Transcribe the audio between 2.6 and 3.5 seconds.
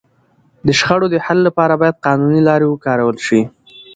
وکارول سي.